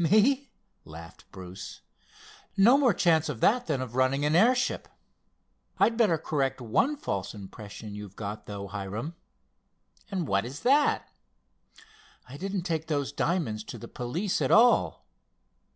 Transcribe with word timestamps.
"Me!" 0.00 0.50
laughed 0.84 1.30
Bruce. 1.30 1.80
"No 2.56 2.76
more 2.76 2.92
chance 2.92 3.28
of 3.28 3.38
that 3.40 3.68
than 3.68 3.80
of 3.80 3.94
running 3.94 4.24
an 4.24 4.34
airship. 4.34 4.88
I'd 5.78 5.96
better 5.96 6.18
correct 6.18 6.60
one 6.60 6.96
false 6.96 7.34
impression 7.34 7.94
you've 7.94 8.16
got, 8.16 8.46
though, 8.46 8.66
Hiram." 8.66 9.14
"And 10.10 10.26
what 10.26 10.44
is 10.44 10.62
that?" 10.62 11.08
"I 12.28 12.36
didn't 12.36 12.62
take 12.62 12.88
those 12.88 13.12
diamonds 13.12 13.62
to 13.62 13.78
the 13.78 13.86
police 13.86 14.42
at 14.42 14.50
all." 14.50 15.06